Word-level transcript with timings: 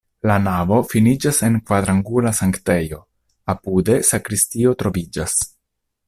La 0.29 0.35
navo 0.43 0.77
finiĝas 0.91 1.41
en 1.47 1.57
kvarangula 1.67 2.31
sanktejo, 2.39 3.01
apude 3.55 3.99
sakristio 4.11 4.73
troviĝas. 4.83 5.37